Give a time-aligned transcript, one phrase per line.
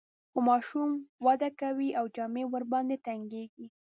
[0.31, 0.91] خو ماشوم
[1.25, 3.67] وده کوي او جامې ورباندې تنګیږي.